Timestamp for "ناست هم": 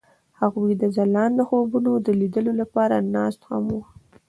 3.15-3.63